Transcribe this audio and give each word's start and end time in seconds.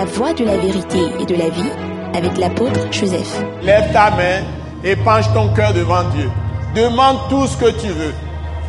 La 0.00 0.06
voie 0.06 0.32
de 0.32 0.46
la 0.46 0.56
vérité 0.56 0.98
et 1.20 1.26
de 1.26 1.34
la 1.34 1.50
vie 1.50 1.70
avec 2.14 2.38
l'apôtre 2.38 2.90
Joseph. 2.90 3.44
Lève 3.60 3.92
ta 3.92 4.10
main 4.12 4.40
et 4.82 4.96
penche 4.96 5.30
ton 5.34 5.52
cœur 5.52 5.74
devant 5.74 6.04
Dieu. 6.04 6.30
Demande 6.74 7.18
tout 7.28 7.46
ce 7.46 7.54
que 7.58 7.70
tu 7.78 7.88
veux. 7.88 8.14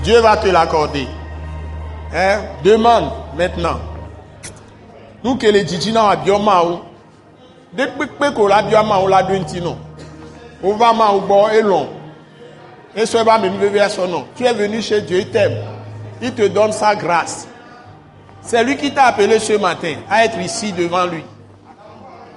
Dieu 0.03 0.19
va 0.19 0.35
te 0.35 0.49
l'accorder. 0.49 1.07
Hein? 2.13 2.41
Demande 2.65 3.11
maintenant. 3.37 3.79
Nous 5.23 5.37
que 5.37 5.47
les 5.47 5.65
djidjina 5.65 6.09
à 6.09 6.15
biomao. 6.17 6.81
Depuis 7.71 8.09
que 8.09 8.49
la 8.49 8.63
biomao 8.63 9.07
la 9.07 9.23
duntino. 9.23 9.77
On 10.61 10.73
va 10.73 10.91
ma 10.91 11.13
bon 11.13 11.47
et 11.47 11.61
long. 11.61 11.87
Et 12.93 13.05
ce 13.05 13.23
va 13.23 13.39
me 13.39 13.47
lever 13.47 13.79
à 13.79 13.87
son 13.87 14.05
nom. 14.05 14.25
Tu 14.35 14.43
es 14.43 14.51
venu 14.51 14.81
chez 14.81 14.99
Dieu, 14.99 15.19
il 15.19 15.29
t'aime. 15.29 15.63
Il 16.21 16.33
te 16.33 16.45
donne 16.49 16.73
sa 16.73 16.93
grâce. 16.93 17.47
C'est 18.43 18.63
lui 18.63 18.75
qui 18.77 18.91
t'a 18.91 19.05
appelé 19.05 19.39
ce 19.39 19.53
matin 19.53 19.95
à 20.09 20.25
être 20.25 20.39
ici 20.39 20.71
devant 20.71 21.05
lui. 21.05 21.23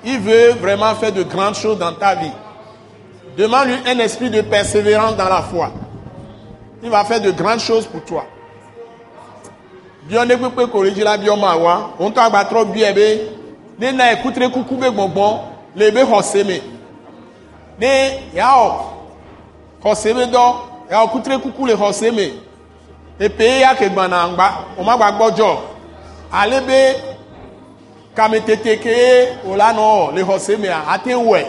Il 0.04 0.18
veut 0.20 0.50
vraiment 0.60 0.94
faire 0.94 1.12
de 1.12 1.22
grandes 1.22 1.54
choses 1.54 1.78
dans 1.78 1.94
ta 1.94 2.14
vie. 2.14 2.30
Demande-lui 3.36 3.76
un 3.86 3.98
esprit 3.98 4.30
de 4.30 4.42
persévérance 4.42 5.16
dans 5.16 5.28
la 5.28 5.42
foi. 5.42 5.70
Il 6.82 6.90
va 6.90 7.04
faire 7.04 7.20
de 7.20 7.30
grandes 7.30 7.60
choses 7.60 7.86
pour 7.86 8.04
toi. 8.04 8.26
Bien 10.06 10.26
ne 10.26 10.36
ko 10.36 10.82
le 10.82 10.90
la 11.02 11.16
bio 11.16 11.34
ma 11.34 11.56
wa, 11.56 11.90
on 11.98 12.10
t'a 12.10 12.28
ba 12.28 12.44
trop 12.44 12.66
bien. 12.66 12.92
Ne 13.78 13.90
na 13.90 14.12
écouter 14.12 14.50
coucou 14.50 14.76
be 14.76 14.90
gbongbon, 14.90 15.40
le 15.74 15.90
be 15.90 16.04
hoseme. 16.04 16.60
Ne 17.80 18.36
yao. 18.36 18.92
Hoseme 19.82 20.26
do, 20.26 20.38
yao 20.90 21.08
coutre 21.08 21.40
coucou 21.40 21.64
le 21.64 21.72
hoseme. 21.74 22.34
E 23.18 23.28
pe 23.30 23.60
ya 23.60 23.74
ke 23.74 23.88
gbana 23.88 24.28
ngba, 24.28 24.50
o 24.78 24.84
ma 24.84 24.96
gba 24.96 25.30
gbojo. 26.30 26.32
Ale 26.32 26.60
be 26.60 26.94
kametete 28.14 28.76
ke 28.76 29.38
o 29.46 29.56
la 29.56 29.72
no 29.72 30.10
le 30.12 30.22
hoseme 30.22 30.68
a 30.68 30.94
ate 30.94 31.14
we. 31.14 31.44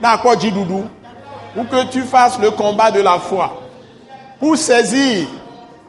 Na 0.00 0.18
ko 0.18 0.34
jidudu. 0.34 0.88
Ou 1.56 1.64
que 1.64 1.84
tu 1.90 2.02
fasses 2.02 2.38
le 2.38 2.50
combat 2.50 2.90
de 2.90 3.00
la 3.00 3.18
foi 3.18 3.62
pour 4.40 4.56
saisir 4.56 5.28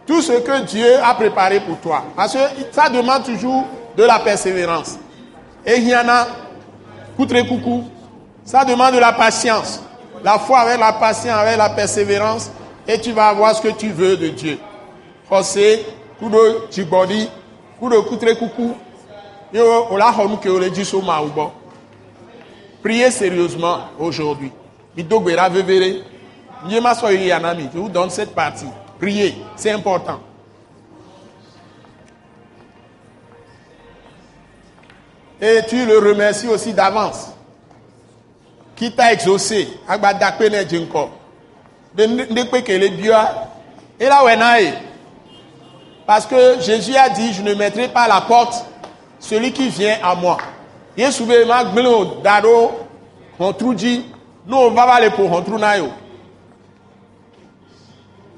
tout 0.06 0.22
ce 0.22 0.34
que 0.34 0.62
Dieu 0.66 1.00
a 1.04 1.14
préparé 1.16 1.62
pour 1.62 1.78
toi. 1.78 2.04
Parce 2.16 2.34
que 2.34 2.40
ça 2.72 2.90
demande 2.90 3.24
toujours 3.24 3.66
de 3.96 4.04
la 4.04 4.20
persévérance. 4.20 5.00
Et 5.66 5.78
il 5.78 5.88
y 5.88 5.96
en 5.96 6.08
a, 6.10 6.28
coucou, 7.18 7.86
ça 8.44 8.66
demande 8.66 8.96
de 8.96 9.00
la 9.00 9.14
patience. 9.14 9.82
La 10.24 10.38
foi 10.38 10.60
avec 10.60 10.80
la 10.80 10.94
patience, 10.94 11.38
avec 11.38 11.58
la 11.58 11.70
persévérance, 11.70 12.52
et 12.88 13.00
tu 13.00 13.12
vas 13.12 13.30
avoir 13.30 13.56
ce 13.56 13.62
que 13.62 13.70
tu 13.70 13.90
veux 13.90 14.18
de 14.18 14.28
Dieu. 14.28 14.60
José, 15.30 15.86
kudo 16.20 16.68
chibodi, 16.70 17.30
kudo 17.84 18.04
kutre 18.04 18.36
kuku, 18.36 18.76
yo 19.54 19.88
ola 19.92 20.12
honu 20.12 20.38
ke 20.38 20.50
ole 20.50 20.70
jiso 20.70 21.02
ma 21.02 21.22
ubo. 21.22 21.52
Priez 22.82 23.12
sérieusement 23.12 23.90
aujourd'hui. 24.00 24.52
Midogwera 24.96 25.50
vevere. 25.50 26.04
Dieu 26.66 26.80
m'a 26.80 26.96
soyé 26.96 27.28
yanami. 27.28 27.70
Je 27.74 27.80
vous 27.80 27.90
donne 27.90 28.10
cette 28.10 28.34
partie. 28.34 28.70
Priez, 29.00 29.36
c'est 29.58 29.72
important. 29.72 30.22
Et 35.42 35.60
tu 35.68 35.86
le 35.86 35.98
remercies 35.98 36.48
aussi 36.48 36.72
d'avance. 36.72 37.34
Qui 38.78 38.94
t'a 38.94 39.12
exaucé. 39.12 39.68
Agbadakpene 39.90 40.66
djinko. 40.70 41.10
Ndekpekele 41.98 42.90
bioa. 42.96 43.50
Et 44.00 44.06
là, 44.06 44.24
ouais, 44.24 44.74
Parce 46.06 46.26
que 46.26 46.60
Jésus 46.60 46.96
a 46.96 47.10
dit, 47.10 47.34
je 47.34 47.42
ne 47.42 47.54
mettrai 47.54 47.88
pas 47.88 48.08
la 48.08 48.22
porte 48.22 48.66
celui 49.20 49.52
qui 49.52 49.70
vient 49.70 49.98
à 50.04 50.16
moi. 50.16 50.38
Yesube 50.98 51.46
ma 51.48 51.64
gbelo 51.64 52.22
daro 52.24 52.72
hontruji 53.40 54.06
no 54.46 54.70
vava 54.70 55.00
le 55.00 55.10
po 55.10 55.24
hontru 55.24 55.58
na 55.58 55.78
yo. 55.78 55.88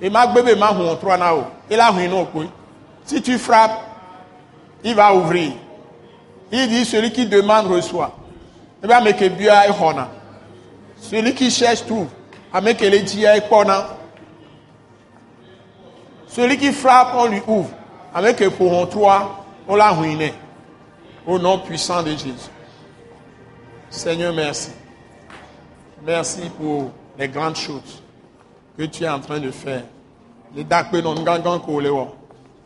Et 0.01 0.09
ma 0.09 0.27
bébé 0.27 0.55
ma 0.55 0.71
hontru 0.71 1.09
na 1.17 1.33
yo. 1.33 1.43
Et 1.69 1.75
là 1.75 1.91
no 1.91 2.25
ko. 2.25 2.43
Si 3.03 3.21
tu 3.21 3.37
frappes, 3.37 3.81
il 4.83 4.95
va 4.95 5.13
ouvrir. 5.13 5.51
Il 6.51 6.67
dit 6.69 6.85
celui 6.85 7.11
qui 7.11 7.25
demande 7.25 7.67
reçoit. 7.67 8.15
Bien 8.81 9.01
mais 9.01 9.13
que 9.13 9.27
bia. 9.27 9.63
Celui 11.01 11.33
qui 11.33 11.51
cherche 11.51 11.85
trouve. 11.85 12.07
Avec 12.53 12.79
les 12.79 13.01
dia 13.01 13.35
e 13.37 13.41
kona. 13.49 13.87
Celui 16.35 16.57
qui 16.57 16.73
frappe, 16.73 17.13
on 17.15 17.27
lui 17.27 17.41
ouvre. 17.47 17.69
Avec 18.13 18.45
pour 18.57 18.73
on 19.69 19.75
l'a 19.77 19.91
ruiné. 19.91 20.33
Au 21.25 21.39
nom 21.39 21.59
puissant 21.59 22.03
de 22.03 22.09
Jésus. 22.09 22.51
Seigneur, 23.89 24.33
merci. 24.33 24.71
Merci 26.05 26.41
pour 26.57 26.91
les 27.17 27.29
grandes 27.29 27.55
choses 27.55 28.03
que 28.77 28.83
tu 28.83 29.05
es 29.05 29.09
en 29.09 29.21
train 29.21 29.39
de 29.39 29.49
faire. 29.49 29.83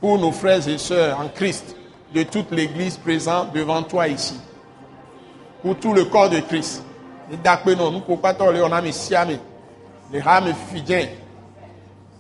Pour 0.02 0.18
nos 0.18 0.32
frères 0.32 0.68
et 0.68 0.80
sœurs 0.80 1.20
en 1.20 1.28
Christ 1.28 1.76
de 2.16 2.24
toute 2.24 2.50
l'Église 2.50 2.98
présente 2.98 3.54
devant 3.54 3.84
toi 3.84 4.08
ici. 4.08 4.40
Pour 5.62 5.76
tout 5.78 5.94
le 5.94 6.06
corps 6.06 6.32
de 6.32 6.40
Christ. 6.40 6.84
Les 7.30 7.38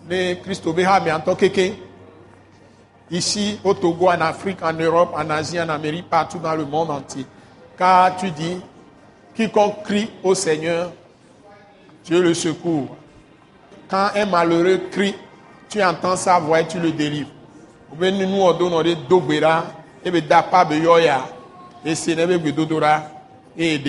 rames 0.10 0.18
fidèles. 0.18 0.36
Les 0.36 0.40
Christ 0.40 0.68
en 0.68 1.20
tant 1.20 1.38
ici 3.12 3.60
au 3.64 3.74
Togo, 3.74 4.08
en 4.10 4.22
Afrique, 4.22 4.62
en 4.62 4.74
Europe, 4.74 5.14
en 5.16 5.30
Asie, 5.30 5.60
en 5.60 5.70
Amérique, 5.70 6.10
partout 6.10 6.40
dans 6.40 6.56
le 6.56 6.66
monde 6.66 6.92
entier. 6.92 7.26
Car 7.78 8.16
tu 8.18 8.30
dis, 8.32 8.58
quiconque 9.36 9.84
crie 9.84 10.10
au 10.24 10.36
Seigneur, 10.36 10.92
Dieu 12.06 12.22
le 12.22 12.34
secours. 12.34 12.96
Quand 13.90 14.10
un 14.16 14.26
malheureux 14.26 14.82
crie, 14.92 15.16
tu 15.70 15.82
entends 15.84 16.16
sa 16.16 16.40
voix 16.40 16.64
tu 16.64 16.80
le 16.80 16.92
délivres. 16.92 17.30
nous 18.00 18.86
et 20.06 20.12
be 20.12 20.22
dapa 20.22 20.64
be 20.64 20.76
yoya 20.76 21.26
et 21.84 22.52
dodora 22.52 23.04
et. 23.58 23.82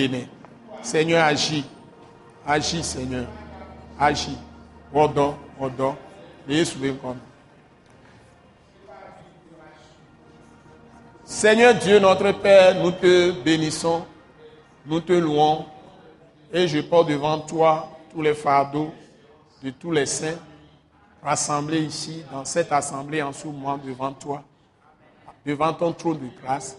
Seigneur 0.81 1.23
agis. 1.23 1.63
Agis 2.45 2.83
Seigneur. 2.83 3.27
Agis. 3.99 4.37
Seigneur 11.23 11.75
Dieu, 11.75 11.99
notre 11.99 12.31
Père, 12.33 12.75
nous 12.75 12.91
te 12.91 13.31
bénissons, 13.31 14.05
nous 14.85 14.99
te 14.99 15.13
louons, 15.13 15.65
et 16.51 16.67
je 16.67 16.81
porte 16.81 17.09
devant 17.09 17.39
toi 17.39 17.89
tous 18.11 18.21
les 18.21 18.33
fardeaux 18.33 18.91
de 19.63 19.69
tous 19.69 19.91
les 19.91 20.05
saints 20.05 20.37
rassemblés 21.23 21.81
ici, 21.81 22.23
dans 22.31 22.45
cette 22.45 22.71
assemblée 22.71 23.21
en 23.21 23.31
ce 23.31 23.47
moment 23.47 23.77
devant 23.77 24.11
toi, 24.11 24.43
devant 25.45 25.73
ton 25.73 25.93
trône 25.93 26.19
de 26.19 26.27
grâce. 26.41 26.77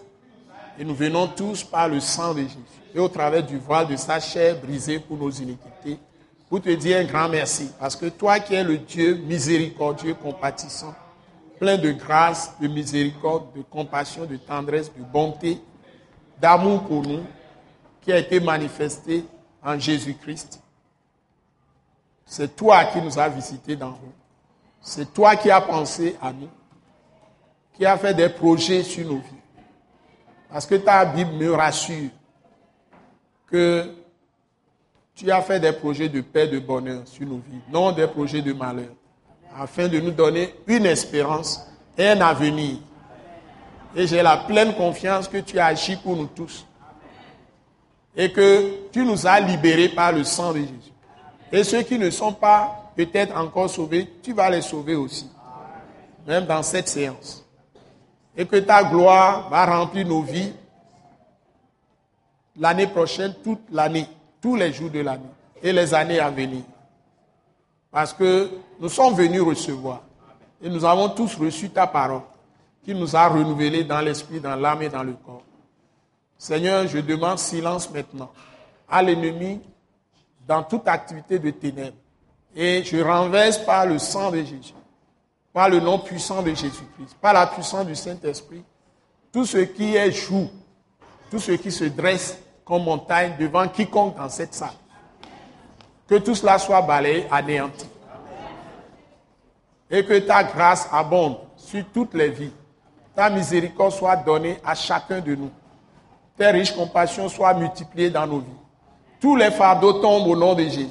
Et 0.77 0.83
nous 0.83 0.95
venons 0.95 1.27
tous 1.27 1.63
par 1.63 1.87
le 1.87 1.99
sang 1.99 2.33
de 2.33 2.41
Jésus 2.41 2.57
et 2.93 2.99
au 2.99 3.07
travers 3.07 3.43
du 3.43 3.57
voile 3.57 3.87
de 3.87 3.95
sa 3.95 4.19
chair 4.19 4.59
brisée 4.59 4.99
pour 4.99 5.17
nos 5.17 5.29
iniquités, 5.29 5.69
pour 6.53 6.61
te 6.61 6.69
dire 6.69 6.99
un 6.99 7.05
grand 7.05 7.29
merci. 7.29 7.71
Parce 7.79 7.95
que 7.95 8.05
toi 8.05 8.39
qui 8.39 8.53
es 8.53 8.63
le 8.63 8.77
Dieu 8.77 9.15
miséricordieux, 9.15 10.13
compatissant, 10.13 10.93
plein 11.57 11.79
de 11.79 11.91
grâce, 11.91 12.53
de 12.61 12.67
miséricorde, 12.67 13.51
de 13.55 13.63
compassion, 13.63 14.25
de 14.25 14.37
tendresse, 14.37 14.93
de 14.95 15.01
bonté, 15.01 15.59
d'amour 16.39 16.83
pour 16.83 17.01
nous, 17.01 17.23
qui 18.01 18.11
a 18.13 18.19
été 18.19 18.39
manifesté 18.39 19.25
en 19.63 19.79
Jésus-Christ. 19.79 20.61
C'est 22.23 22.55
toi 22.55 22.85
qui 22.85 23.01
nous 23.01 23.17
as 23.17 23.29
visités 23.29 23.75
d'en 23.75 23.93
haut. 23.93 24.13
C'est 24.79 25.11
toi 25.11 25.35
qui 25.35 25.49
as 25.49 25.61
pensé 25.61 26.15
à 26.21 26.31
nous, 26.31 26.51
qui 27.73 27.83
as 27.83 27.97
fait 27.97 28.13
des 28.13 28.29
projets 28.29 28.83
sur 28.83 29.07
nos 29.07 29.17
vies. 29.17 29.41
Parce 30.51 30.67
que 30.67 30.75
ta 30.75 31.03
Bible 31.03 31.31
me 31.33 31.51
rassure 31.51 32.11
que 33.47 34.02
tu 35.15 35.31
as 35.31 35.41
fait 35.41 35.59
des 35.59 35.71
projets 35.71 36.09
de 36.09 36.21
paix, 36.21 36.47
de 36.47 36.59
bonheur 36.59 37.01
sur 37.05 37.27
nos 37.27 37.37
vies, 37.37 37.61
non 37.71 37.91
des 37.91 38.07
projets 38.07 38.41
de 38.41 38.53
malheur, 38.53 38.89
afin 39.55 39.87
de 39.87 39.99
nous 39.99 40.11
donner 40.11 40.55
une 40.67 40.85
espérance 40.85 41.67
et 41.97 42.09
un 42.09 42.21
avenir. 42.21 42.77
Et 43.95 44.07
j'ai 44.07 44.23
la 44.23 44.37
pleine 44.37 44.73
confiance 44.73 45.27
que 45.27 45.37
tu 45.37 45.59
as 45.59 45.67
agi 45.67 45.95
pour 45.97 46.15
nous 46.15 46.25
tous 46.25 46.65
et 48.15 48.31
que 48.31 48.89
tu 48.91 49.05
nous 49.05 49.27
as 49.27 49.39
libérés 49.39 49.89
par 49.89 50.11
le 50.11 50.23
sang 50.23 50.51
de 50.51 50.59
Jésus. 50.59 50.93
Et 51.51 51.63
ceux 51.63 51.83
qui 51.83 51.99
ne 51.99 52.09
sont 52.09 52.33
pas 52.33 52.91
peut-être 52.95 53.35
encore 53.37 53.69
sauvés, 53.69 54.11
tu 54.23 54.33
vas 54.33 54.49
les 54.49 54.61
sauver 54.61 54.95
aussi, 54.95 55.29
même 56.25 56.45
dans 56.45 56.63
cette 56.63 56.87
séance. 56.87 57.45
Et 58.35 58.45
que 58.45 58.55
ta 58.57 58.83
gloire 58.83 59.49
va 59.49 59.65
remplir 59.65 60.07
nos 60.07 60.23
vies 60.23 60.53
l'année 62.59 62.87
prochaine, 62.87 63.33
toute 63.43 63.61
l'année, 63.71 64.07
tous 64.43 64.57
les 64.57 64.73
jours 64.73 64.89
de 64.89 64.99
l'année 64.99 65.23
et 65.63 65.71
les 65.71 65.93
années 65.93 66.19
à 66.19 66.29
venir. 66.29 66.63
Parce 67.89 68.11
que 68.11 68.51
nous 68.77 68.89
sommes 68.89 69.15
venus 69.15 69.41
recevoir 69.41 70.01
et 70.61 70.69
nous 70.69 70.83
avons 70.83 71.07
tous 71.07 71.35
reçu 71.35 71.69
ta 71.69 71.87
parole 71.87 72.23
qui 72.83 72.93
nous 72.93 73.15
a 73.15 73.29
renouvelés 73.29 73.85
dans 73.85 74.01
l'esprit, 74.01 74.41
dans 74.41 74.57
l'âme 74.57 74.81
et 74.81 74.89
dans 74.89 75.01
le 75.01 75.13
corps. 75.13 75.43
Seigneur, 76.37 76.85
je 76.87 76.97
demande 76.97 77.39
silence 77.39 77.89
maintenant 77.89 78.29
à 78.89 79.01
l'ennemi 79.01 79.61
dans 80.45 80.61
toute 80.61 80.89
activité 80.89 81.39
de 81.39 81.49
ténèbres. 81.51 81.95
Et 82.53 82.83
je 82.83 82.97
renverse 82.97 83.59
par 83.59 83.85
le 83.85 83.97
sang 83.97 84.29
de 84.29 84.39
Jésus, 84.39 84.73
par 85.53 85.69
le 85.69 85.79
nom 85.79 85.99
puissant 85.99 86.41
de 86.41 86.49
Jésus-Christ, 86.49 87.15
par 87.21 87.33
la 87.33 87.47
puissance 87.47 87.85
du 87.85 87.95
Saint-Esprit, 87.95 88.63
tout 89.31 89.45
ce 89.45 89.59
qui 89.59 89.95
est 89.95 90.11
joue, 90.11 90.49
tout 91.31 91.39
ce 91.39 91.53
qui 91.53 91.71
se 91.71 91.85
dresse 91.85 92.37
comme 92.65 92.83
montagne 92.83 93.33
devant 93.39 93.67
quiconque 93.67 94.17
dans 94.17 94.29
cette 94.29 94.53
salle. 94.53 94.69
Que 96.07 96.15
tout 96.15 96.35
cela 96.35 96.57
soit 96.57 96.81
balayé, 96.81 97.25
anéanti. 97.31 97.87
Et 99.89 100.03
que 100.05 100.19
ta 100.19 100.43
grâce 100.43 100.87
abonde 100.91 101.37
sur 101.57 101.83
toutes 101.93 102.13
les 102.13 102.29
vies. 102.29 102.53
Ta 103.15 103.29
miséricorde 103.29 103.91
soit 103.91 104.15
donnée 104.15 104.57
à 104.65 104.73
chacun 104.75 105.19
de 105.19 105.35
nous. 105.35 105.51
Tes 106.37 106.47
riches 106.47 106.75
compassions 106.75 107.29
soient 107.29 107.53
multipliées 107.53 108.09
dans 108.09 108.25
nos 108.25 108.39
vies. 108.39 108.59
Tous 109.21 109.35
les 109.35 109.51
fardeaux 109.51 109.93
tombent 109.93 110.27
au 110.27 110.35
nom 110.35 110.53
de 110.53 110.63
Jésus. 110.63 110.87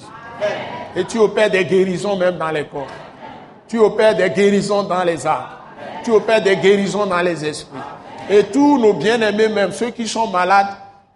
Et 0.95 1.05
tu 1.05 1.19
opères 1.19 1.51
des 1.51 1.65
guérisons 1.65 2.17
même 2.17 2.39
dans 2.39 2.51
les 2.51 2.67
corps. 2.67 2.87
Tu 3.67 3.79
opères 3.79 4.15
des 4.15 4.31
guérisons 4.31 4.83
dans 4.85 5.03
les 5.03 5.27
arbres. 5.27 5.59
Tu 6.05 6.11
opères 6.11 6.43
des 6.43 6.57
guérisons 6.57 7.07
dans 7.07 7.21
les 7.21 7.45
esprits. 7.45 7.79
Et 8.31 8.45
tous 8.45 8.79
nos 8.79 8.93
bien-aimés, 8.93 9.49
même 9.49 9.73
ceux 9.73 9.91
qui 9.91 10.07
sont 10.07 10.29
malades, 10.29 10.69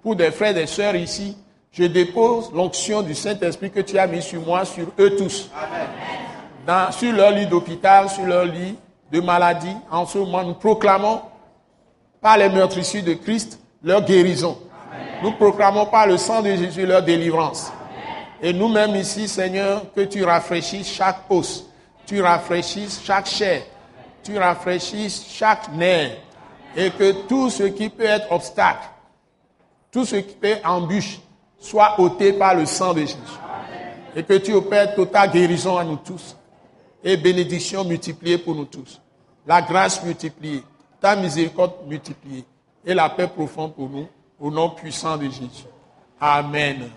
pour 0.07 0.15
des 0.15 0.31
frères 0.31 0.53
et 0.53 0.61
des 0.61 0.67
sœurs 0.69 0.95
ici, 0.95 1.37
je 1.73 1.83
dépose 1.83 2.53
l'onction 2.55 3.03
du 3.03 3.13
Saint-Esprit 3.13 3.73
que 3.73 3.81
tu 3.81 3.99
as 3.99 4.07
mis 4.07 4.23
sur 4.23 4.41
moi, 4.41 4.65
sur 4.65 4.87
eux 5.01 5.17
tous. 5.17 5.51
Dans, 6.65 6.93
sur 6.93 7.13
leur 7.13 7.33
lit 7.33 7.47
d'hôpital, 7.49 8.09
sur 8.09 8.25
leur 8.25 8.45
lit 8.45 8.77
de 9.11 9.21
maladie. 9.21 9.77
En 9.91 10.07
ce 10.07 10.19
moment, 10.19 10.45
nous 10.45 10.55
proclamons 10.55 11.23
par 12.21 12.39
les 12.39 12.49
meurtrissures 12.49 13.03
de 13.03 13.15
Christ 13.15 13.59
leur 13.83 14.01
guérison. 14.05 14.57
Nous 15.25 15.33
proclamons 15.33 15.87
par 15.87 16.07
le 16.07 16.19
sang 16.19 16.41
de 16.41 16.51
Jésus 16.55 16.87
leur 16.87 17.03
délivrance. 17.03 17.73
Et 18.41 18.53
nous-mêmes 18.53 18.95
ici, 18.95 19.27
Seigneur, 19.27 19.93
que 19.93 20.03
tu 20.03 20.23
rafraîchisses 20.23 20.93
chaque 20.93 21.29
os, 21.29 21.69
tu 22.07 22.23
rafraîchisses 22.23 23.03
chaque 23.05 23.27
chair, 23.27 23.63
tu 24.23 24.39
rafraîchisses 24.39 25.27
chaque 25.29 25.73
nerf, 25.73 26.13
et 26.77 26.93
que 26.93 27.11
tout 27.27 27.51
ce 27.51 27.65
qui 27.65 27.89
peut 27.89 28.05
être 28.05 28.31
obstacle, 28.31 28.87
tout 29.91 30.05
ce 30.05 30.17
qui 30.17 30.37
être 30.43 30.69
embûche, 30.69 31.19
soit 31.59 31.99
ôté 31.99 32.33
par 32.33 32.55
le 32.55 32.67
sang 32.67 32.93
de 32.93 33.01
Jésus. 33.01 33.17
Et 34.15 34.23
que 34.23 34.35
tu 34.35 34.53
opères 34.55 34.95
totale 34.95 35.31
guérison 35.31 35.77
à 35.77 35.85
nous 35.85 35.97
tous, 35.97 36.37
et 37.05 37.17
bénédiction 37.17 37.85
multipliée 37.85 38.39
pour 38.39 38.55
nous 38.55 38.65
tous. 38.65 39.01
La 39.47 39.63
grâce 39.63 40.03
multipliée, 40.03 40.63
ta 41.01 41.15
miséricorde 41.17 41.75
multipliée, 41.87 42.45
et 42.85 42.95
la 42.95 43.09
paix 43.09 43.27
profonde 43.29 43.75
pour 43.75 43.89
nous, 43.89 44.09
au 44.41 44.51
nom 44.51 44.71
puissant 44.71 45.17
de 45.17 45.25
Jésus. 45.25 45.67
Amen. 46.21 46.89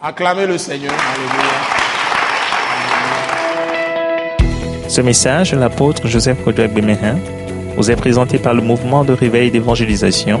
Acclamez 0.00 0.46
le 0.46 0.58
Seigneur. 0.58 0.92
Alléluia. 0.92 1.84
Ce 4.88 5.00
message 5.00 5.54
l'apôtre 5.54 6.06
Joseph 6.06 6.44
Kodouak 6.44 6.72
Bemehin 6.72 7.18
vous 7.76 7.90
est 7.90 7.96
présenté 7.96 8.38
par 8.38 8.54
le 8.54 8.62
mouvement 8.62 9.04
de 9.04 9.12
réveil 9.12 9.50
d'évangélisation, 9.50 10.40